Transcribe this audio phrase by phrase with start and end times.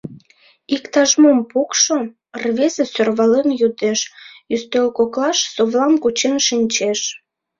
[0.75, 1.97] Иктаж-мом пукшо,—
[2.41, 3.99] рвезе сӧрвален йодеш,
[4.53, 6.99] ӱстел коклаш совлам кучен шинчеш.